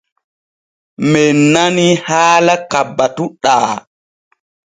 Men 1.11 1.37
nanii 1.53 1.93
haala 2.07 2.55
ka 2.71 2.79
batuɗaa. 2.97 3.71